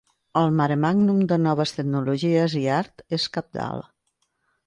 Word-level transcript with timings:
El 0.39 0.53
maremàgnum 0.59 1.19
de 1.31 1.37
noves 1.41 1.73
tecnologies 1.75 2.55
i 2.61 2.63
art 2.79 3.05
és 3.19 3.29
cabdal. 3.37 3.85